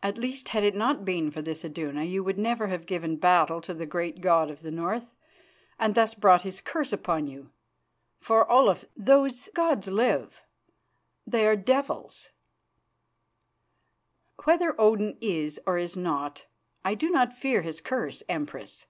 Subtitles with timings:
[0.00, 3.60] "At least, had it not been for this Iduna you would never have given battle
[3.62, 5.16] to the great god of the North
[5.76, 7.50] and thus brought his curse upon you.
[8.20, 10.44] For, Olaf, those gods live;
[11.26, 12.30] they are devils."
[14.44, 16.46] "Whether Odin is or is not,
[16.84, 18.86] I do not fear his curse, Empress."